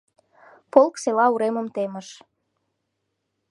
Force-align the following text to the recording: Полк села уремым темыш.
Полк 0.71 0.95
села 1.03 1.25
уремым 1.33 1.67
темыш. 1.75 2.07